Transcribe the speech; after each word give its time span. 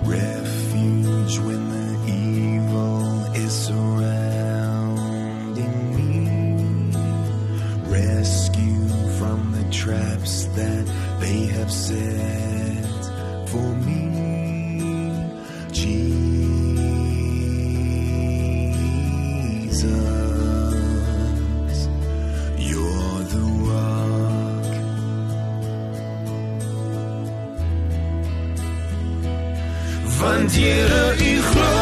refuge 0.05 1.39
when 1.39 1.69
the 1.69 1.87
evil 2.11 3.23
is 3.35 3.53
surrounding 3.67 5.15
me. 5.95 6.11
Rescue 7.87 8.87
from 9.17 9.51
the 9.51 9.63
traps 9.71 10.45
that 10.57 10.85
they 11.19 11.45
have 11.47 11.71
set 11.71 13.01
for 13.47 13.75
me. 13.85 14.00
Want 30.41 30.55
Here 30.55 31.15
u 31.19 31.41
glo 31.53 31.71
in 31.77 31.80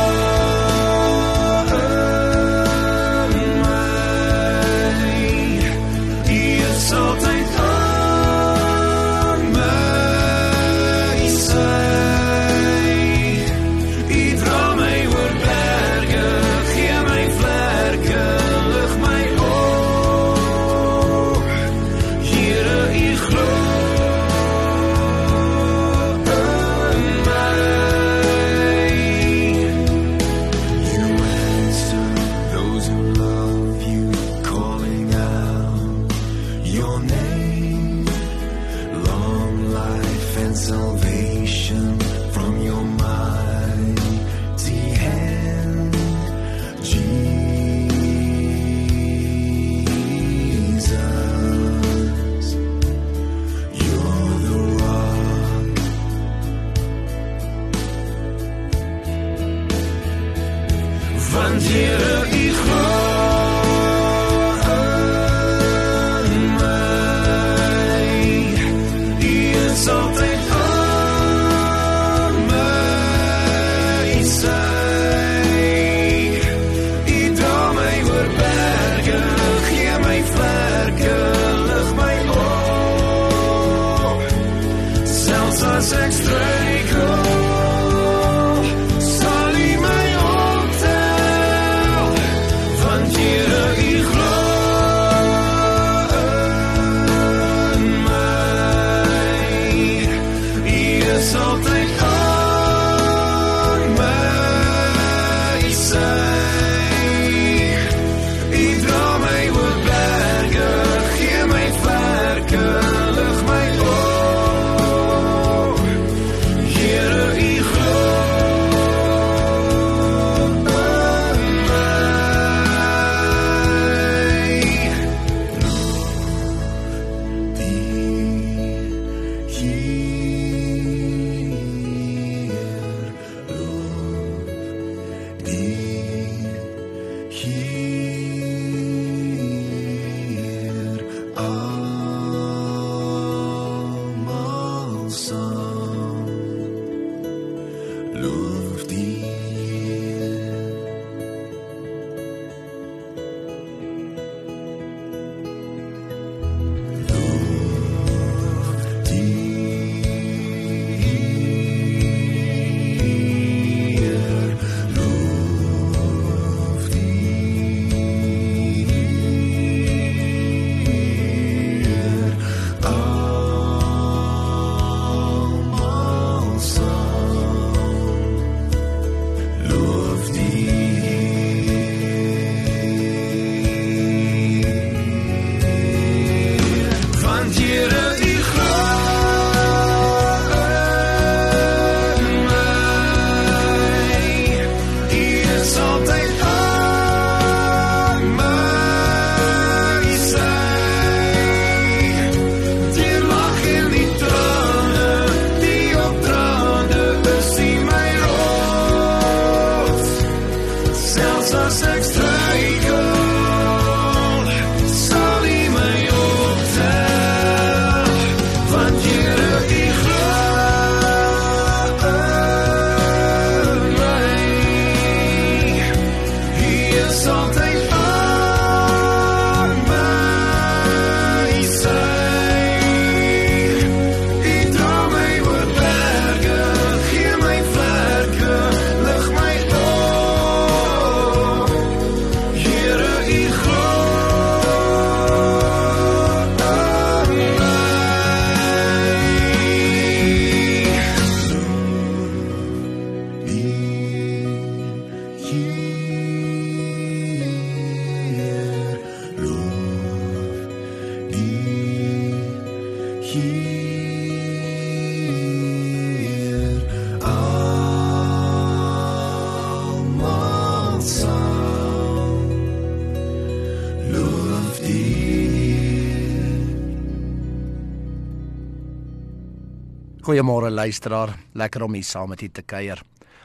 Goeiemôre 280.29 280.69
luisteraar, 280.69 281.31
lekker 281.57 281.81
om 281.81 281.95
hier 281.97 282.06
saam 282.06 282.29
met 282.29 282.41
u 282.45 282.50
te 282.53 282.61
kuier. 282.61 283.00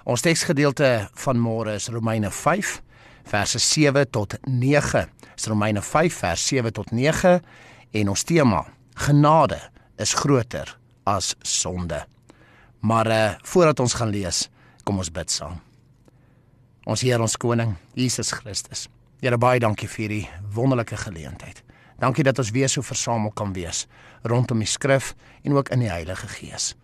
Ons 0.04 0.20
teksgedeelte 0.20 1.08
van 1.16 1.38
môre 1.40 1.78
is 1.78 1.86
Romeine 1.88 2.28
5 2.28 2.72
verse 3.24 3.58
7 3.58 4.10
tot 4.12 4.36
9. 4.44 5.06
Is 5.32 5.46
Romeine 5.48 5.80
5 5.80 6.18
vers 6.20 6.46
7 6.46 6.72
tot 6.76 6.92
9 6.92 7.40
en 7.90 8.08
ons 8.12 8.22
tema: 8.28 8.60
Genade 8.94 9.62
is 9.98 10.14
groter 10.14 10.78
as 11.04 11.34
sonde. 11.42 12.04
Maar 12.80 13.06
uh 13.06 13.34
voordat 13.42 13.80
ons 13.80 13.94
gaan 13.94 14.10
lees, 14.10 14.48
kom 14.84 14.98
ons 14.98 15.10
bid 15.10 15.30
saam. 15.30 15.60
Ons 16.84 17.00
Here 17.00 17.20
ons 17.20 17.36
koning, 17.36 17.76
Jesus 17.94 18.32
Christus. 18.32 18.88
Here 19.20 19.38
baie 19.38 19.60
dankie 19.60 19.88
vir 19.88 20.02
hierdie 20.02 20.28
wonderlike 20.52 20.96
geleentheid. 20.96 21.62
Dankie 22.00 22.24
dat 22.26 22.38
ons 22.38 22.50
weer 22.52 22.68
so 22.68 22.82
versamel 22.82 23.32
kan 23.32 23.54
wees 23.54 23.86
rondom 24.24 24.60
die 24.60 24.68
skrif 24.68 25.14
en 25.44 25.56
ook 25.56 25.70
in 25.72 25.84
die 25.84 25.90
Heilige 25.92 26.28
Gees. 26.28 26.74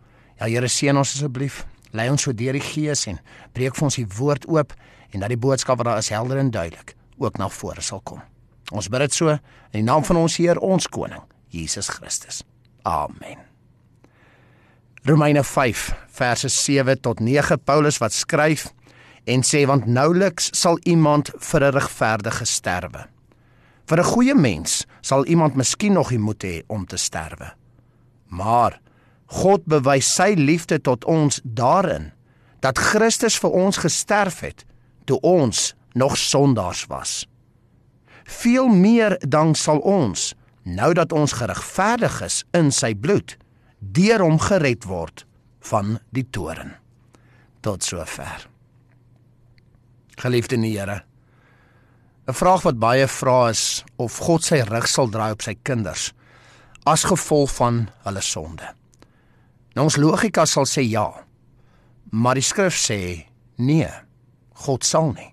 Ja 0.41 0.49
Here 0.49 0.69
seën 0.69 0.97
ons 0.97 1.15
asseblief. 1.17 1.65
Lei 1.93 2.09
ons 2.11 2.23
so 2.23 2.33
deur 2.33 2.55
die 2.57 2.65
Gees 2.65 3.07
en 3.11 3.19
breek 3.53 3.75
vir 3.77 3.89
ons 3.89 3.99
die 3.99 4.07
woord 4.19 4.47
oop 4.49 4.75
en 5.11 5.25
dat 5.25 5.33
die 5.33 5.41
boodskap 5.41 5.81
wat 5.81 5.91
daar 5.91 6.01
is 6.01 6.13
helder 6.15 6.39
en 6.39 6.53
duidelik 6.55 6.95
ook 7.19 7.37
na 7.37 7.49
vore 7.53 7.83
sal 7.85 8.01
kom. 8.01 8.23
Ons 8.73 8.89
bid 8.89 9.05
dit 9.05 9.17
so 9.17 9.35
in 9.35 9.83
die 9.83 9.87
naam 9.87 10.07
van 10.07 10.23
ons 10.23 10.39
Heer, 10.41 10.63
ons 10.63 10.87
koning, 10.89 11.21
Jesus 11.51 11.91
Christus. 11.91 12.45
Amen. 12.83 13.39
Romeine 15.03 15.45
5 15.45 15.95
verse 16.09 16.49
7 16.49 17.01
tot 17.01 17.21
9 17.21 17.59
Paulus 17.65 17.99
wat 17.99 18.13
skryf 18.13 18.69
en 19.25 19.43
sê 19.47 19.65
want 19.69 19.87
nouliks 19.87 20.51
sal 20.57 20.79
iemand 20.85 21.31
vir 21.39 21.65
'n 21.65 21.73
regverdige 21.73 22.45
sterwe. 22.45 23.07
Vir 23.87 23.99
'n 23.99 24.13
goeie 24.13 24.35
mens 24.35 24.87
sal 25.01 25.27
iemand 25.27 25.55
miskien 25.55 25.93
nog 25.93 26.09
die 26.09 26.19
moed 26.19 26.45
hê 26.45 26.63
om 26.67 26.87
te 26.87 26.97
sterwe. 26.97 27.53
Maar 28.29 28.81
God 29.27 29.65
bewys 29.65 30.15
sy 30.15 30.35
liefde 30.37 30.81
tot 30.81 31.05
ons 31.05 31.41
daarin 31.45 32.13
dat 32.61 32.79
Christus 32.79 33.39
vir 33.39 33.51
ons 33.51 33.77
gesterf 33.77 34.41
het 34.41 34.65
toe 35.05 35.21
ons 35.21 35.75
nog 35.93 36.17
sondaars 36.17 36.87
was. 36.87 37.27
Veel 38.25 38.69
meer 38.69 39.19
dan 39.29 39.55
sal 39.55 39.79
ons 39.79 40.35
nou 40.63 40.93
dat 40.95 41.13
ons 41.13 41.33
geregverdig 41.33 42.21
is 42.27 42.43
in 42.57 42.71
sy 42.73 42.95
bloed 42.95 43.37
deur 43.81 44.21
hom 44.21 44.39
gered 44.39 44.85
word 44.85 45.25
van 45.71 45.99
die 46.13 46.27
toren. 46.31 46.75
Tot 47.61 47.85
sover. 47.85 48.49
Geliefde 50.21 50.57
in 50.57 50.63
die 50.63 50.77
Here. 50.79 51.03
'n 52.29 52.35
Vraag 52.35 52.63
wat 52.63 52.79
baie 52.79 53.09
vra 53.09 53.49
is 53.49 53.85
of 53.97 54.17
God 54.19 54.45
sy 54.45 54.61
rug 54.61 54.87
sal 54.89 55.09
draai 55.11 55.33
op 55.33 55.43
sy 55.43 55.57
kinders 55.63 56.13
as 56.87 57.05
gevolg 57.05 57.51
van 57.57 57.89
hulle 58.05 58.21
sonde. 58.21 58.69
Nou 59.75 59.85
ons 59.85 59.97
logika 59.97 60.47
sal 60.47 60.67
sê 60.67 60.85
ja. 60.87 61.09
Maar 62.11 62.35
die 62.35 62.45
skrif 62.45 62.77
sê 62.77 63.27
nee. 63.57 63.91
God 64.65 64.85
sal 64.85 65.13
nie. 65.13 65.33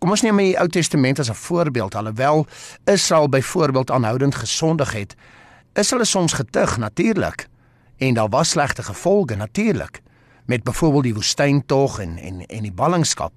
Kom 0.00 0.14
ons 0.14 0.22
neem 0.24 0.38
die 0.40 0.56
Ou 0.56 0.64
Testament 0.72 1.18
as 1.20 1.28
'n 1.28 1.34
voorbeeld. 1.34 1.94
Alhoewel 1.94 2.46
Israel 2.84 3.28
byvoorbeeld 3.28 3.90
aanhoudend 3.90 4.34
gesondig 4.34 4.92
het, 4.92 5.14
is 5.72 5.90
hulle 5.90 6.04
soms 6.04 6.32
getuig 6.32 6.76
natuurlik 6.76 7.48
en 7.96 8.14
daar 8.14 8.28
was 8.28 8.48
slegte 8.48 8.82
gevolge 8.82 9.34
natuurlik 9.34 10.00
met 10.46 10.62
byvoorbeeld 10.62 11.02
die 11.02 11.14
woestyntog 11.14 11.98
en 11.98 12.18
en 12.18 12.46
en 12.46 12.62
die 12.62 12.72
ballingskap. 12.72 13.32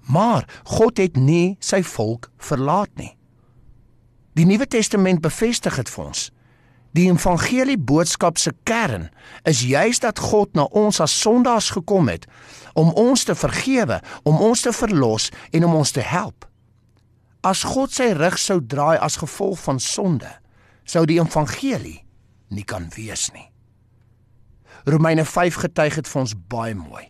Maar 0.00 0.60
God 0.64 0.96
het 0.96 1.16
nie 1.16 1.56
sy 1.58 1.82
volk 1.82 2.30
verlaat 2.36 2.90
nie. 2.94 3.16
Die 4.32 4.46
Nuwe 4.46 4.66
Testament 4.66 5.20
bevestig 5.20 5.76
dit 5.76 5.90
vir 5.90 6.04
ons. 6.04 6.32
Die 6.96 7.06
evangelie 7.06 7.78
boodskap 7.78 8.38
se 8.38 8.50
kern 8.66 9.10
is 9.46 9.62
juis 9.62 10.00
dat 10.02 10.18
God 10.18 10.56
na 10.58 10.66
ons 10.74 10.98
as 11.00 11.14
sondaars 11.20 11.70
gekom 11.70 12.10
het 12.10 12.26
om 12.74 12.90
ons 12.98 13.24
te 13.24 13.34
vergewe, 13.34 14.00
om 14.22 14.40
ons 14.42 14.60
te 14.62 14.72
verlos 14.74 15.28
en 15.54 15.66
om 15.66 15.74
ons 15.82 15.90
te 15.90 16.02
help. 16.02 16.46
As 17.46 17.62
God 17.62 17.94
sy 17.94 18.10
rug 18.18 18.36
sou 18.38 18.58
draai 18.60 18.98
as 18.98 19.20
gevolg 19.22 19.62
van 19.62 19.78
sonde, 19.80 20.30
sou 20.84 21.06
die 21.06 21.20
evangelie 21.22 22.02
nie 22.50 22.66
kan 22.66 22.90
wees 22.96 23.30
nie. 23.34 23.46
Romeine 24.84 25.24
5 25.24 25.62
getuig 25.62 26.00
dit 26.00 26.10
vir 26.10 26.20
ons 26.20 26.34
baie 26.50 26.74
mooi. 26.74 27.06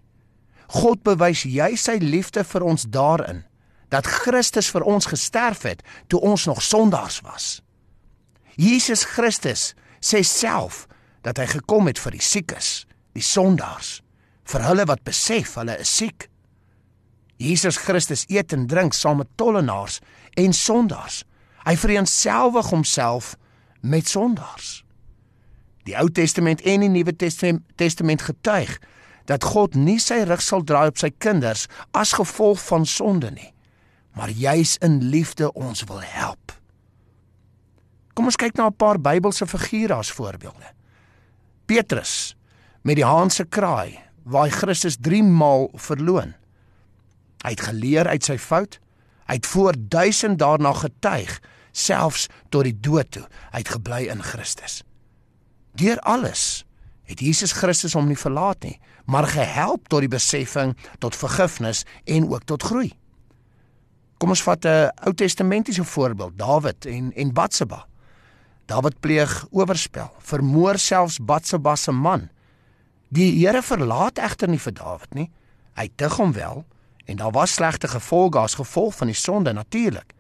God 0.71 1.03
bewys 1.07 1.47
jy 1.49 1.73
sy 1.81 1.97
liefde 2.03 2.45
vir 2.45 2.67
ons 2.67 2.85
daarin 2.85 3.45
dat 3.91 4.07
Christus 4.07 4.69
vir 4.71 4.85
ons 4.87 5.09
gesterf 5.11 5.65
het 5.67 5.83
toe 6.09 6.21
ons 6.21 6.47
nog 6.47 6.63
sondaars 6.63 7.21
was. 7.27 7.49
Jesus 8.57 9.05
Christus 9.05 9.75
sê 10.01 10.23
self 10.27 10.87
dat 11.23 11.39
hy 11.39 11.47
gekom 11.51 11.91
het 11.91 12.01
vir 12.01 12.17
die 12.17 12.25
siekes, 12.25 12.85
die 13.15 13.25
sondaars, 13.25 14.01
vir 14.49 14.65
hulle 14.67 14.87
wat 14.89 15.05
besef 15.07 15.57
hulle 15.61 15.77
is 15.83 15.93
siek. 16.01 16.29
Jesus 17.41 17.79
Christus 17.81 18.27
eet 18.29 18.53
en 18.57 18.67
drink 18.69 18.97
saam 18.97 19.21
met 19.23 19.31
tollenaars 19.41 20.01
en 20.41 20.53
sondaars. 20.57 21.23
Hy 21.65 21.77
vereenselwig 21.77 22.71
homself 22.73 23.35
met 23.81 24.09
sondaars. 24.09 24.81
Die 25.89 25.97
Ou 25.97 26.09
Testament 26.13 26.61
en 26.69 26.85
die 26.85 26.93
Nuwe 26.93 27.15
Testament 27.17 28.23
getuig 28.23 28.77
dat 29.31 29.47
God 29.47 29.77
nie 29.79 29.99
sy 30.03 30.23
rug 30.29 30.43
sal 30.45 30.65
draai 30.67 30.91
op 30.91 31.01
sy 31.01 31.13
kinders 31.23 31.67
as 31.97 32.17
gevolg 32.19 32.61
van 32.67 32.87
sonde 32.89 33.31
nie, 33.33 33.53
maar 34.19 34.33
juis 34.35 34.77
in 34.85 35.01
liefde 35.13 35.53
ons 35.53 35.85
wil 35.89 36.03
help. 36.03 36.40
Kom 38.15 38.25
ons 38.25 38.37
kyk 38.37 38.57
na 38.57 38.67
'n 38.67 38.77
paar 38.77 38.99
Bybelse 38.99 39.47
figure 39.47 39.95
as 39.95 40.13
voorbeelde. 40.13 40.75
Petrus 41.67 42.37
met 42.83 42.97
die 42.97 43.05
haan 43.05 43.31
se 43.31 43.45
kraai 43.45 43.99
waar 44.25 44.49
hy 44.49 44.51
Christus 44.51 44.97
3 45.01 45.23
maal 45.23 45.71
verloon. 45.75 46.35
Hy 47.45 47.51
het 47.51 47.61
geleer 47.61 48.09
uit 48.09 48.25
sy 48.25 48.39
fout. 48.39 48.79
Hy 49.27 49.35
het 49.39 49.47
voor 49.47 49.75
duisend 49.79 50.39
daarna 50.39 50.73
getuig, 50.73 51.41
selfs 51.73 52.27
tot 52.49 52.65
die 52.65 52.75
dood 52.81 53.11
toe. 53.11 53.27
Hy 53.53 53.59
het 53.63 53.69
gebly 53.69 54.09
in 54.11 54.23
Christus. 54.23 54.83
Deur 55.79 55.99
alles 56.01 56.65
het 57.11 57.21
Jesus 57.21 57.53
Christus 57.53 57.95
hom 57.99 58.07
nie 58.07 58.19
verlaat 58.19 58.63
nie, 58.63 58.77
maar 59.07 59.27
gehelp 59.27 59.89
tot 59.91 60.05
die 60.05 60.11
beseffing 60.11 60.77
tot 61.03 61.17
vergifnis 61.17 61.85
en 62.05 62.29
ook 62.31 62.47
tot 62.47 62.63
groei. 62.63 62.93
Kom 64.19 64.31
ons 64.31 64.43
vat 64.43 64.65
'n 64.65 64.91
Ou 65.07 65.15
Testamentiese 65.15 65.85
voorbeeld, 65.85 66.39
Dawid 66.39 66.87
en 66.87 67.13
en 67.13 67.33
Batseba. 67.33 67.90
Dawid 68.71 69.01
pleeg 69.03 69.33
oorspel, 69.51 70.13
vermoor 70.23 70.79
selfs 70.79 71.19
Batseba 71.19 71.75
se 71.77 71.91
man. 71.93 72.29
Die 73.11 73.33
Here 73.41 73.63
verlaat 73.67 74.21
egter 74.23 74.47
nie 74.49 74.61
vir 74.63 74.77
Dawid 74.79 75.17
nie. 75.19 75.27
Hy 75.75 75.89
dig 75.99 76.15
hom 76.21 76.35
wel 76.37 76.63
en 77.11 77.19
daar 77.19 77.35
was 77.35 77.57
slegte 77.59 77.89
gevolge 77.91 78.39
as 78.39 78.55
gevolg 78.55 78.95
van 79.01 79.11
die 79.11 79.19
sonde 79.19 79.53
natuurlik. 79.53 80.15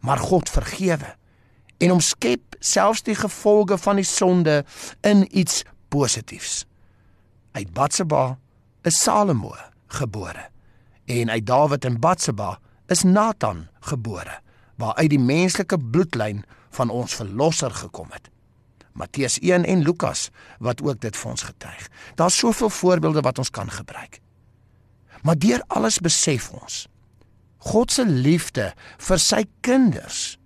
Maar 0.00 0.22
God 0.24 0.48
vergewe 0.48 1.10
en 1.84 1.92
omskep 1.98 2.56
selfs 2.64 3.04
die 3.04 3.18
gevolge 3.18 3.76
van 3.78 4.00
die 4.00 4.08
sonde 4.08 4.62
in 5.04 5.26
iets 5.28 5.60
positiefs. 5.92 6.64
Uit 7.52 7.74
Batseba 7.76 8.38
is 8.88 9.02
Salomo 9.02 9.52
gebore 9.92 10.48
en 11.04 11.30
uit 11.30 11.46
Dawid 11.46 11.84
en 11.84 12.00
Batseba 12.00 12.56
is 12.88 13.04
Nathan 13.04 13.66
gebore 13.80 14.40
waaruit 14.80 15.12
die 15.12 15.20
menslike 15.20 15.76
bloedlyn 15.92 16.40
van 16.76 16.90
ons 16.90 17.14
verlosser 17.14 17.70
gekom 17.70 18.10
het. 18.12 18.30
Matteus 18.92 19.38
1 19.40 19.64
en 19.64 19.82
Lukas 19.82 20.28
wat 20.60 20.82
ook 20.82 21.00
dit 21.00 21.16
vir 21.16 21.30
ons 21.30 21.42
getuig. 21.42 21.88
Daar's 22.14 22.38
soveel 22.38 22.70
voorbeelde 22.70 23.20
wat 23.24 23.38
ons 23.38 23.50
kan 23.50 23.70
gebruik. 23.70 24.20
Maar 25.22 25.38
deur 25.38 25.62
alles 25.68 25.98
besef 25.98 26.50
ons 26.50 26.86
God 27.62 27.92
se 27.94 28.04
liefde 28.06 28.72
vir 28.98 29.20
sy 29.22 29.44
kinders 29.62 30.36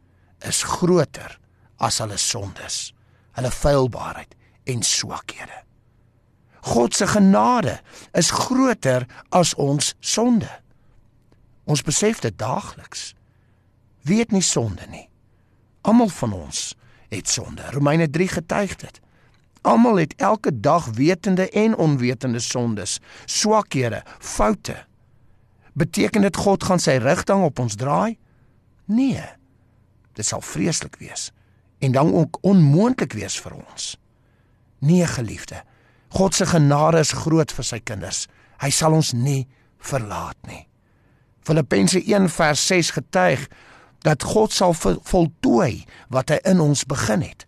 is 0.44 0.60
groter 0.68 1.38
as 1.80 2.00
hulle 2.02 2.18
sondes, 2.20 2.90
hulle 3.36 3.52
feilbaarheid 3.52 4.34
en 4.68 4.82
swakhede. 4.84 5.62
God 6.66 6.96
se 6.98 7.06
genade 7.08 7.78
is 8.18 8.32
groter 8.34 9.06
as 9.30 9.54
ons 9.54 9.94
sonde. 10.00 10.50
Ons 11.64 11.84
besef 11.86 12.20
dit 12.24 12.36
daagliks. 12.38 13.14
Wie 14.06 14.20
het 14.20 14.34
nie 14.34 14.44
sonde 14.44 14.84
nie? 14.90 15.06
Almal 15.86 16.08
van 16.10 16.32
ons 16.32 16.74
het 17.08 17.28
sonde. 17.30 17.62
Romeine 17.70 18.10
3 18.10 18.28
getuig 18.28 18.76
dit. 18.76 19.00
Almal 19.62 19.96
het 20.02 20.14
elke 20.16 20.60
dag 20.60 20.86
wetende 20.98 21.50
en 21.50 21.76
onwetende 21.76 22.40
sondes, 22.42 22.98
swakhede, 23.24 24.02
foute. 24.18 24.84
Beteken 25.72 26.26
dit 26.26 26.36
God 26.36 26.64
gaan 26.64 26.82
sy 26.82 26.96
rigting 27.02 27.44
op 27.46 27.58
ons 27.62 27.74
draai? 27.78 28.18
Nee. 28.90 29.22
Dit 30.18 30.26
sal 30.26 30.42
vreeslik 30.42 30.98
wees 30.98 31.30
en 31.78 31.92
dan 31.92 32.12
ook 32.14 32.38
onmoontlik 32.40 33.12
wees 33.12 33.36
vir 33.40 33.54
ons. 33.54 33.96
Nee, 34.78 35.06
geliefde. 35.06 35.62
God 36.08 36.34
se 36.34 36.46
genade 36.46 36.98
is 36.98 37.12
groot 37.12 37.52
vir 37.52 37.66
sy 37.66 37.78
kinders. 37.84 38.26
Hy 38.62 38.70
sal 38.72 38.96
ons 38.96 39.12
nie 39.12 39.44
verlaat 39.78 40.38
nie. 40.48 40.64
Filippense 41.46 42.00
1 42.02 42.30
vers 42.32 42.66
6 42.66 42.90
getuig 42.96 43.46
dat 44.06 44.22
God 44.22 44.54
sal 44.54 44.74
voltooi 44.76 45.84
wat 46.14 46.30
hy 46.30 46.38
in 46.46 46.62
ons 46.62 46.86
begin 46.86 47.24
het. 47.26 47.46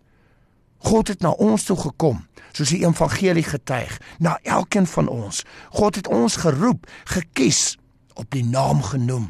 God 0.83 1.11
het 1.11 1.23
na 1.23 1.31
ons 1.39 1.65
toe 1.67 1.77
gekom, 1.79 2.21
soos 2.55 2.71
die 2.73 2.83
evangelie 2.83 3.45
getuig, 3.47 3.95
na 4.19 4.37
elkeen 4.43 4.87
van 4.87 5.07
ons. 5.11 5.43
God 5.75 5.99
het 5.99 6.07
ons 6.11 6.39
geroep, 6.43 6.87
gekies, 7.11 7.77
op 8.19 8.27
die 8.35 8.43
naam 8.43 8.83
genoem. 8.83 9.29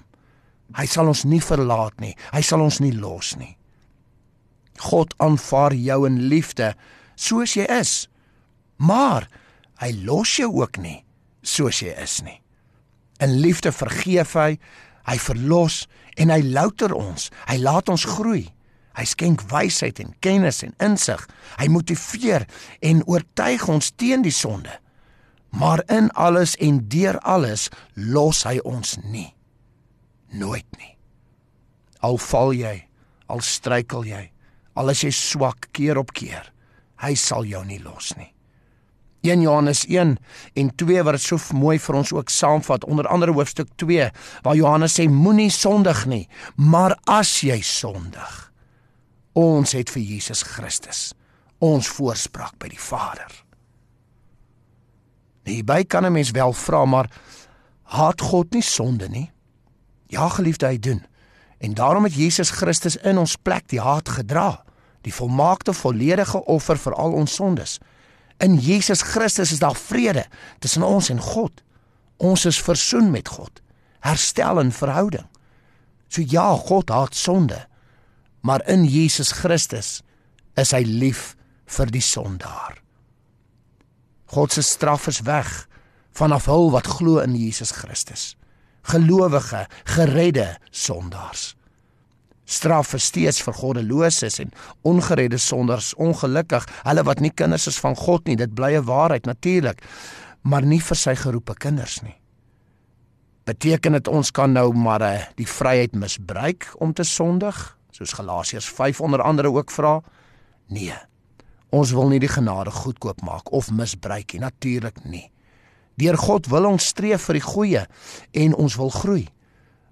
Hy 0.78 0.86
sal 0.90 1.10
ons 1.10 1.26
nie 1.26 1.42
verlaat 1.42 1.98
nie. 2.02 2.16
Hy 2.34 2.42
sal 2.46 2.62
ons 2.66 2.80
nie 2.82 2.94
los 2.94 3.36
nie. 3.38 3.56
God 4.90 5.14
aanvaar 5.22 5.76
jou 5.76 6.04
in 6.08 6.22
liefde 6.32 6.74
soos 7.20 7.56
jy 7.58 7.66
is. 7.80 8.08
Maar 8.78 9.28
hy 9.82 9.92
los 10.06 10.38
jou 10.40 10.52
ook 10.62 10.80
nie 10.82 11.02
soos 11.42 11.82
jy 11.84 11.94
is 12.02 12.20
nie. 12.26 12.38
In 13.24 13.40
liefde 13.44 13.72
vergeef 13.76 14.36
hy, 14.38 14.60
hy 15.10 15.18
verlos 15.22 15.84
en 16.20 16.32
hy 16.34 16.42
louter 16.54 16.94
ons. 16.96 17.30
Hy 17.50 17.58
laat 17.62 17.90
ons 17.90 18.06
groei. 18.18 18.46
Hy 18.98 19.06
skenk 19.08 19.46
wysheid 19.52 20.02
en 20.04 20.14
kennis 20.24 20.62
en 20.66 20.76
insig. 20.84 21.22
Hy 21.60 21.70
motiveer 21.72 22.46
en 22.86 23.04
oortuig 23.08 23.66
ons 23.72 23.92
teen 23.96 24.26
die 24.26 24.36
sonde. 24.36 24.74
Maar 25.56 25.84
in 25.90 26.12
alles 26.14 26.56
en 26.62 26.84
deur 26.92 27.18
alles 27.26 27.70
los 27.96 28.44
hy 28.46 28.60
ons 28.68 28.98
nie. 29.10 29.30
Nooit 30.36 30.68
nie. 30.78 30.94
Al 32.06 32.20
val 32.22 32.54
jy, 32.54 32.76
al 33.28 33.42
struikel 33.44 34.06
jy, 34.08 34.28
al 34.80 34.94
is 34.94 35.04
jy 35.04 35.12
swak 35.16 35.72
keer 35.76 36.00
op 36.00 36.14
keer, 36.16 36.54
hy 37.04 37.16
sal 37.20 37.48
jou 37.50 37.64
nie 37.68 37.82
los 37.84 38.14
nie. 38.20 38.30
1 39.22 39.42
Johannes 39.42 39.86
1 39.86 40.18
en 40.54 40.76
2 40.76 41.04
wat 41.04 41.18
dit 41.18 41.22
so 41.22 41.38
mooi 41.54 41.78
vir 41.80 41.96
ons 41.96 42.14
ook 42.14 42.30
saamvat 42.30 42.86
onder 42.86 43.08
andere 43.08 43.34
hoofstuk 43.34 43.68
2 43.76 44.10
waar 44.42 44.56
Johannes 44.56 45.00
sê 45.00 45.10
moenie 45.10 45.52
sondig 45.52 46.06
nie 46.06 46.28
maar 46.56 46.98
as 47.06 47.42
jy 47.42 47.62
sondig 47.62 48.52
ons 49.34 49.72
het 49.72 49.90
vir 49.90 50.04
Jesus 50.04 50.44
Christus 50.44 51.10
ons 51.60 51.88
voorspraak 51.92 52.56
by 52.60 52.70
die 52.72 52.80
Vader. 52.80 53.28
Hierby 55.50 55.84
kan 55.84 56.06
'n 56.06 56.12
mens 56.12 56.32
wel 56.32 56.54
vra 56.54 56.86
maar 56.86 57.10
haat 57.84 58.22
God 58.22 58.54
nie 58.54 58.62
sonde 58.62 59.10
nie? 59.10 59.32
Ja 60.08 60.30
geliefde 60.30 60.66
hy 60.66 60.80
doen. 60.80 61.06
En 61.58 61.74
daarom 61.74 62.04
het 62.04 62.14
Jesus 62.14 62.50
Christus 62.50 62.96
in 62.96 63.18
ons 63.18 63.36
plek 63.36 63.68
die 63.68 63.82
haat 63.82 64.10
gedra, 64.10 64.64
die 65.02 65.14
volmaakte 65.14 65.74
volledige 65.74 66.46
offer 66.46 66.78
vir 66.78 66.94
al 66.94 67.12
ons 67.12 67.34
sondes. 67.34 67.80
In 68.40 68.58
Jesus 68.58 69.02
Christus 69.02 69.52
is 69.52 69.60
daar 69.60 69.76
vrede 69.76 70.26
tussen 70.60 70.84
ons 70.84 71.10
en 71.10 71.22
God. 71.22 71.64
Ons 72.18 72.46
is 72.46 72.62
versoen 72.62 73.12
met 73.12 73.28
God, 73.28 73.62
herstel 74.04 74.60
in 74.60 74.72
verhouding. 74.72 75.28
So 76.08 76.24
ja, 76.26 76.56
God 76.56 76.90
haat 76.90 77.16
sonde, 77.16 77.68
maar 78.42 78.64
in 78.68 78.84
Jesus 78.88 79.32
Christus 79.32 80.02
is 80.60 80.74
hy 80.76 80.84
lief 80.84 81.36
vir 81.70 81.92
die 81.94 82.04
sondaar. 82.04 82.80
God 84.34 84.54
se 84.54 84.64
straf 84.66 85.08
is 85.12 85.22
weg 85.28 85.68
vanaf 86.18 86.50
hul 86.50 86.72
wat 86.74 86.88
glo 87.00 87.22
in 87.24 87.36
Jesus 87.38 87.72
Christus 87.72 88.34
gelowige, 88.90 89.68
geredde 89.84 90.58
sondaars. 90.70 91.56
Straf 92.50 92.96
is 92.98 93.06
steeds 93.12 93.44
vir 93.46 93.54
goddeloses 93.54 94.40
en 94.42 94.54
ongeredde 94.90 95.38
sondaars 95.38 95.94
ongelukkig, 96.02 96.66
hulle 96.88 97.04
wat 97.06 97.22
nie 97.22 97.30
kinders 97.30 97.68
is 97.70 97.78
van 97.82 97.98
God 97.98 98.26
nie, 98.26 98.38
dit 98.40 98.54
bly 98.58 98.74
'n 98.78 98.86
waarheid 98.90 99.26
natuurlik, 99.26 99.84
maar 100.42 100.66
nie 100.66 100.82
vir 100.82 100.98
sy 100.98 101.16
geroepe 101.16 101.54
kinders 101.54 102.02
nie. 102.02 102.16
Beteken 103.46 103.92
dit 103.92 104.08
ons 104.08 104.32
kan 104.32 104.52
nou 104.52 104.74
maar 104.74 105.02
uh, 105.02 105.22
die 105.36 105.48
vryheid 105.48 105.94
misbruik 105.94 106.66
om 106.78 106.94
te 106.94 107.04
sondig, 107.04 107.78
soos 107.92 108.14
Galasiërs 108.14 108.70
5 108.70 109.02
onder 109.02 109.22
andere 109.22 109.52
ook 109.52 109.72
vra? 109.72 110.02
Nee. 110.68 110.94
Ons 111.70 111.92
wil 111.92 112.10
nie 112.10 112.20
die 112.20 112.30
genade 112.30 112.72
goedkoop 112.72 113.22
maak 113.22 113.52
of 113.52 113.72
misbruik 113.72 114.34
nie, 114.34 114.42
natuurlik 114.42 115.04
nie. 115.04 115.32
Deur 115.96 116.18
God 116.18 116.48
wil 116.48 116.66
ons 116.66 116.86
streef 116.86 117.28
vir 117.28 117.34
die 117.34 117.46
goeie 117.46 117.86
en 118.32 118.56
ons 118.56 118.76
wil 118.76 118.90
groei. 118.90 119.28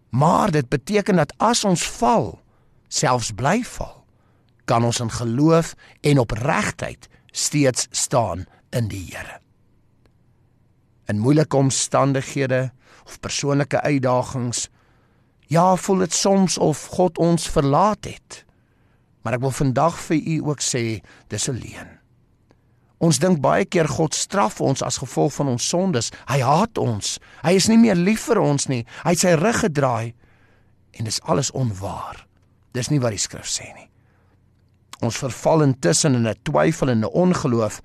Maar 0.10 0.52
dit 0.52 0.70
beteken 0.70 1.16
dat 1.16 1.34
as 1.38 1.66
ons 1.68 1.84
val, 2.00 2.40
selfs 2.88 3.34
bly 3.36 3.62
val, 3.77 4.06
kan 4.65 4.84
ons 4.84 5.00
in 5.03 5.12
geloof 5.12 5.74
en 6.01 6.20
opregtheid 6.20 7.08
steeds 7.32 7.88
staan 7.91 8.46
in 8.70 8.89
die 8.91 9.03
Here. 9.12 9.39
In 11.08 11.20
moeilike 11.20 11.58
omstandighede 11.58 12.72
of 13.06 13.20
persoonlike 13.20 13.82
uitdagings, 13.82 14.67
ja, 15.48 15.75
voel 15.75 16.03
dit 16.03 16.13
soms 16.13 16.58
of 16.58 16.86
God 16.86 17.17
ons 17.17 17.48
verlaat 17.50 18.06
het. 18.06 18.44
Maar 19.24 19.38
ek 19.39 19.46
wil 19.46 19.56
vandag 19.56 19.96
vir 20.10 20.20
u 20.20 20.36
ook 20.51 20.63
sê, 20.63 21.00
dis 21.32 21.48
alleen. 21.50 21.96
Ons 22.98 23.20
dink 23.22 23.39
baie 23.44 23.65
keer 23.65 23.88
God 23.88 24.15
straf 24.17 24.60
ons 24.62 24.82
as 24.82 24.98
gevolg 24.98 25.36
van 25.38 25.53
ons 25.53 25.70
sondes. 25.70 26.10
Hy 26.27 26.39
haat 26.41 26.79
ons. 26.82 27.17
Hy 27.46 27.53
is 27.60 27.70
nie 27.70 27.77
meer 27.77 27.96
lief 27.96 28.25
vir 28.27 28.41
ons 28.41 28.67
nie. 28.72 28.84
Hy 29.06 29.13
het 29.13 29.22
sy 29.22 29.36
rug 29.38 29.62
gedraai 29.63 30.15
en 30.98 31.06
dis 31.06 31.22
alles 31.29 31.53
onwaar. 31.53 32.26
Dis 32.77 32.91
nie 32.93 33.01
wat 33.01 33.15
die 33.15 33.22
skrif 33.22 33.50
sê 33.50 33.72
nie. 33.74 33.88
Ons 35.05 35.17
verval 35.22 35.65
intussen 35.65 36.17
in 36.17 36.27
'n 36.27 36.41
twyfel 36.43 36.89
en 36.89 37.05
'n 37.05 37.13
ongeloof 37.24 37.81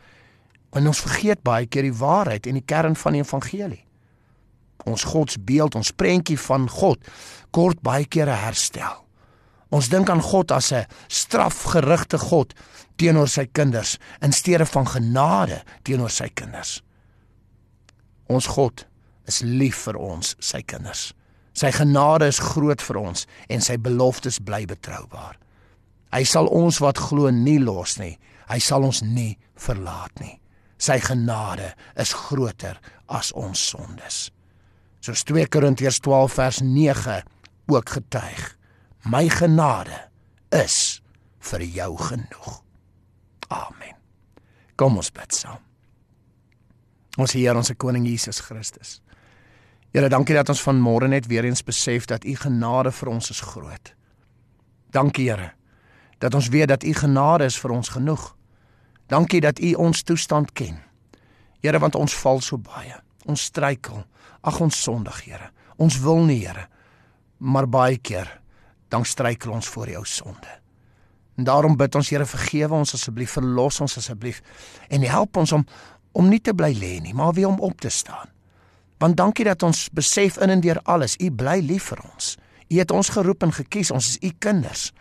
en 0.72 0.86
ons 0.86 1.00
vergeet 1.00 1.42
baie 1.42 1.66
keer 1.66 1.82
die 1.82 1.98
waarheid 1.98 2.46
en 2.46 2.54
die 2.54 2.64
kern 2.66 2.96
van 2.96 3.12
die 3.12 3.20
evangelie. 3.20 3.84
Ons 4.84 5.04
godsbeeld, 5.04 5.74
ons 5.74 5.92
prentjie 5.92 6.38
van 6.38 6.68
God 6.68 6.98
kort 7.50 7.80
baie 7.82 8.04
keer 8.04 8.26
herstel. 8.26 9.04
Ons 9.70 9.88
dink 9.88 10.10
aan 10.10 10.20
God 10.20 10.50
as 10.52 10.72
'n 10.72 10.86
strafgerigte 11.08 12.18
God 12.18 12.54
teenoor 12.96 13.28
sy 13.28 13.46
kinders 13.46 13.98
in 14.20 14.32
steede 14.32 14.66
van 14.66 14.86
genade 14.86 15.62
teenoor 15.82 16.10
sy 16.10 16.28
kinders. 16.28 16.82
Ons 18.28 18.46
God 18.46 18.86
is 19.26 19.40
lief 19.40 19.76
vir 19.84 19.96
ons, 19.96 20.36
sy 20.38 20.62
kinders. 20.62 21.12
Sy 21.52 21.70
genade 21.76 22.28
is 22.32 22.40
groot 22.40 22.80
vir 22.80 22.98
ons 23.00 23.26
en 23.52 23.64
sy 23.64 23.76
beloftes 23.76 24.40
bly 24.40 24.64
betroubaar. 24.68 25.36
Hy 26.12 26.24
sal 26.28 26.48
ons 26.52 26.80
wat 26.84 27.00
glo 27.00 27.30
nie 27.32 27.58
los 27.60 27.98
nie. 28.00 28.14
Hy 28.48 28.58
sal 28.60 28.84
ons 28.84 29.02
nie 29.04 29.36
verlaat 29.60 30.12
nie. 30.20 30.34
Sy 30.82 30.98
genade 31.00 31.72
is 32.00 32.12
groter 32.16 32.80
as 33.08 33.30
ons 33.38 33.60
sondes. 33.72 34.26
Soos 35.02 35.24
2 35.28 35.46
Korintiërs 35.52 36.00
12 36.02 36.36
vers 36.38 36.60
9 36.62 37.20
ook 37.72 37.94
getuig. 37.96 38.42
My 39.04 39.28
genade 39.30 39.98
is 40.54 41.00
vir 41.42 41.64
jou 41.66 41.90
genoeg. 41.98 42.52
Amen. 43.52 43.96
Kom 44.76 44.96
ons 44.96 45.12
bid 45.14 45.34
saam. 45.36 45.60
Ons 47.20 47.34
Here, 47.36 47.56
ons 47.56 47.72
koning 47.76 48.06
Jesus 48.08 48.40
Christus. 48.40 49.00
Here, 49.92 50.08
dankie 50.08 50.34
dat 50.34 50.48
ons 50.48 50.62
vanmôre 50.64 51.08
net 51.08 51.26
weer 51.28 51.44
eens 51.44 51.60
besef 51.64 52.06
dat 52.08 52.24
u 52.24 52.32
genade 52.36 52.92
vir 52.96 53.08
ons 53.12 53.30
is 53.30 53.40
groot. 53.44 53.92
Dankie 54.90 55.28
Here 55.30 55.52
dat 56.22 56.34
ons 56.38 56.48
weet 56.54 56.68
dat 56.68 56.84
u 56.86 56.92
genade 56.94 57.44
is 57.44 57.56
vir 57.58 57.72
ons 57.74 57.88
genoeg. 57.88 58.36
Dankie 59.10 59.40
dat 59.42 59.58
u 59.58 59.72
ons 59.74 60.02
toestand 60.02 60.52
ken. 60.52 60.78
Here, 61.60 61.78
want 61.82 61.98
ons 61.98 62.14
val 62.14 62.40
so 62.40 62.58
baie. 62.62 62.94
Ons 63.26 63.48
struikel. 63.50 64.04
Ag 64.40 64.60
ons 64.62 64.82
sondig, 64.82 65.24
Here. 65.26 65.50
Ons 65.76 65.98
wil 65.98 66.22
nie, 66.28 66.38
Here. 66.46 66.68
Maar 67.38 67.66
baie 67.68 67.98
keer 67.98 68.30
dan 68.88 69.04
struikel 69.04 69.50
ons 69.52 69.66
voor 69.66 69.90
jou 69.90 70.04
sonde. 70.06 70.58
En 71.36 71.44
daarom 71.44 71.76
bid 71.76 71.94
ons 71.94 72.10
Here 72.10 72.26
vergewe 72.26 72.74
ons 72.74 72.94
asseblief, 72.94 73.34
verlos 73.34 73.80
ons 73.80 73.98
asseblief 73.98 74.42
en 74.88 75.02
help 75.02 75.36
ons 75.36 75.52
om 75.52 75.66
om 76.12 76.28
nie 76.28 76.42
te 76.44 76.52
bly 76.52 76.74
lê 76.76 76.98
nie, 77.00 77.14
maar 77.16 77.32
weer 77.32 77.48
om 77.48 77.60
op 77.64 77.80
te 77.80 77.88
staan. 77.88 78.28
Want 79.02 79.18
dankie 79.18 79.44
dat 79.44 79.62
ons 79.66 79.88
besef 79.90 80.38
in 80.38 80.52
en 80.54 80.62
deur 80.62 80.78
alles, 80.86 81.16
U 81.18 81.30
bly 81.34 81.58
lief 81.60 81.90
vir 81.90 82.04
ons. 82.12 82.36
U 82.70 82.78
het 82.78 82.94
ons 82.94 83.10
geroep 83.10 83.42
en 83.42 83.52
gekies, 83.52 83.90
ons 83.90 84.08
is 84.14 84.18
U 84.22 84.30
kinders. 84.38 84.92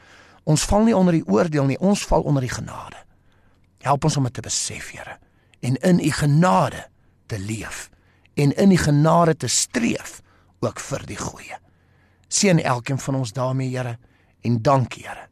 Ons 0.44 0.66
val 0.66 0.88
nie 0.88 0.98
onder 0.98 1.14
die 1.14 1.26
oordeel 1.30 1.70
nie, 1.70 1.78
ons 1.80 2.02
val 2.10 2.26
onder 2.26 2.42
die 2.42 2.52
genade. 2.52 2.98
Help 3.86 4.10
ons 4.10 4.18
om 4.18 4.26
dit 4.26 4.34
te 4.34 4.46
besef, 4.46 4.90
Here, 4.96 5.20
en 5.62 5.78
in 5.86 6.02
U 6.02 6.12
genade 6.12 6.88
te 7.30 7.40
leef 7.40 7.90
en 8.34 8.56
in 8.58 8.72
U 8.72 8.78
genade 8.78 9.36
te 9.38 9.48
streef 9.48 10.22
ook 10.60 10.80
vir 10.80 11.06
die 11.06 11.20
goeie. 11.20 11.58
Seën 12.28 12.64
elkeen 12.64 13.00
van 13.00 13.22
ons 13.22 13.34
daarmee, 13.38 13.70
Here, 13.70 13.98
en 14.42 14.62
dankie, 14.62 15.06
Here 15.06 15.30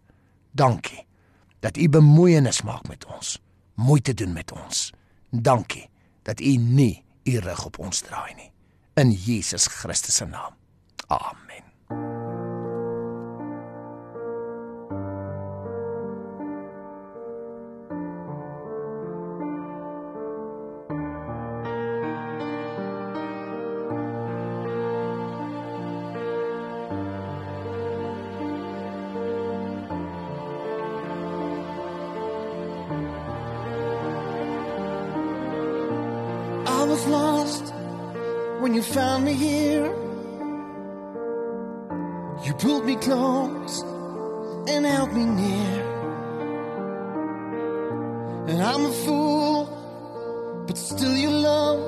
Dankie 0.52 1.08
dat 1.60 1.78
u 1.78 1.90
bemoeienis 1.90 2.62
maak 2.62 2.88
met 2.88 3.06
ons, 3.06 3.42
moeite 3.74 4.14
doen 4.14 4.34
met 4.34 4.52
ons. 4.52 4.94
Dankie 5.30 5.90
dat 6.22 6.40
u 6.40 6.56
nie 6.56 7.04
u 7.24 7.38
rug 7.38 7.66
op 7.66 7.80
ons 7.80 8.00
draai 8.00 8.34
nie. 8.36 8.52
In 9.00 9.12
Jesus 9.12 9.70
Christus 9.70 10.16
se 10.16 10.26
naam. 10.26 10.54
Amen. 11.08 12.29
Me 39.30 39.36
here. 39.36 39.86
You 42.46 42.54
pulled 42.54 42.86
me 42.86 42.96
close 42.96 43.82
and 44.72 44.86
held 44.86 45.12
me 45.14 45.26
near. 45.26 45.76
And 48.50 48.60
I'm 48.62 48.86
a 48.86 48.94
fool, 49.06 49.60
but 50.68 50.78
still 50.78 51.16
you 51.16 51.30
love. 51.30 51.80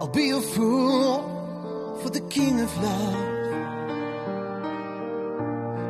I'll 0.00 0.14
be 0.22 0.30
a 0.30 0.40
fool 0.40 1.98
for 2.00 2.10
the 2.10 2.24
king 2.36 2.60
of 2.60 2.70
love. 2.88 3.24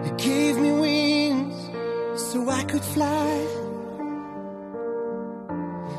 He 0.06 0.10
gave 0.28 0.56
me 0.56 0.72
wings 0.84 1.58
so 2.30 2.48
I 2.48 2.62
could 2.64 2.84
fly. 2.94 3.34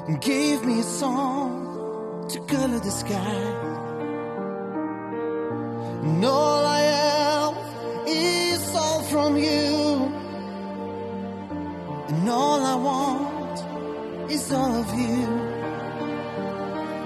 And 0.08 0.19
gave 0.21 0.65
me 0.65 0.80
a 0.80 0.89
song 1.02 1.59
to 2.30 2.39
color 2.42 2.80
the 2.80 2.92
sky. 2.92 3.36
And 6.04 6.24
all 6.24 6.63
I 6.63 6.82
am 7.42 7.54
is 8.06 8.76
all 8.76 9.02
from 9.04 9.36
you. 9.36 10.13
And 12.10 12.30
all 12.30 12.62
I 12.74 12.76
want 12.76 14.32
is 14.32 14.52
all 14.52 14.76
of 14.84 14.89
you. 14.94 15.26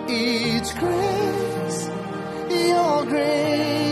It's 0.10 0.74
grace, 0.74 1.90
your 2.50 3.06
grace. 3.06 3.83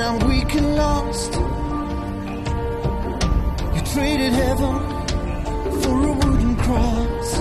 when 0.00 0.08
I'm 0.08 0.28
weak 0.28 0.54
and 0.54 0.76
lost. 0.76 1.32
You 3.74 3.80
traded 3.92 4.32
heaven 4.32 4.74
for 5.82 5.94
a 6.08 6.12
wooden 6.20 6.56
cross. 6.56 7.38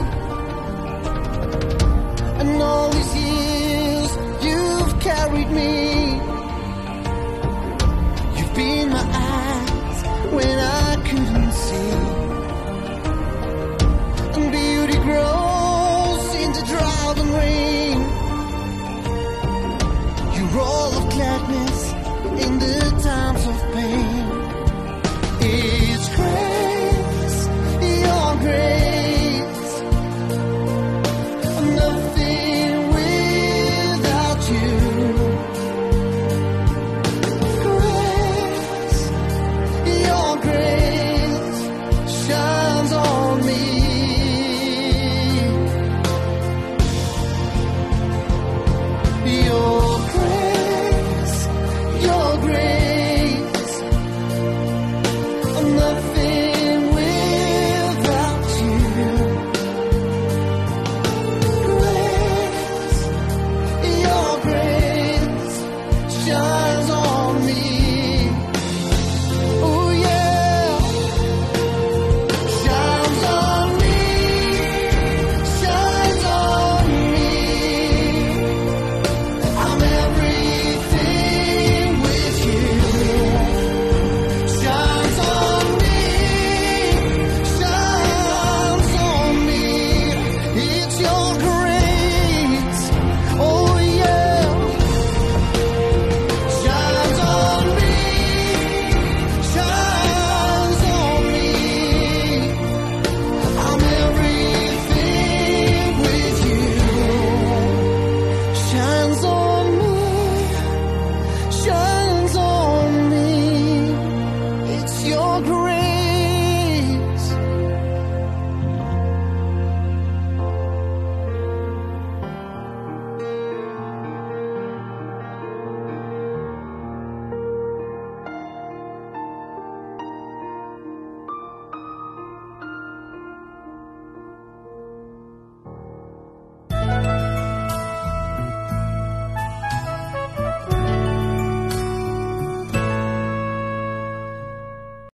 And 2.39 2.62
all 2.62 2.89
these 2.91 3.15
years 3.15 4.12
you've 4.43 5.00
carried 5.00 5.52
me. 5.52 5.88